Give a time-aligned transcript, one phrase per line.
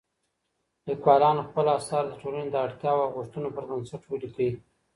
[0.87, 4.49] ليکوالانو خپل اثار د ټولني د اړتياوو او غوښتنو پر بنسټ وليکئ.